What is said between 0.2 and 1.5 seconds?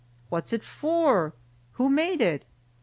What's it for?